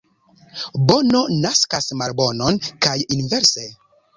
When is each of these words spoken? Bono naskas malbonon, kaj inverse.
Bono 0.91 1.21
naskas 1.43 1.91
malbonon, 2.01 2.59
kaj 2.87 2.99
inverse. 3.19 3.69